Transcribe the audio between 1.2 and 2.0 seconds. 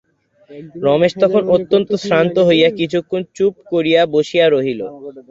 তখন অত্যন্ত